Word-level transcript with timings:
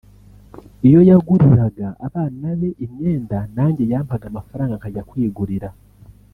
iyo 0.87 1.01
yaguriraga 1.09 1.87
abana 2.07 2.47
be 2.59 2.69
imyenda 2.85 3.37
nanjye 3.55 3.83
yampaga 3.91 4.25
amafranga 4.31 4.73
nkajya 4.79 5.07
kwigurira 5.09 5.69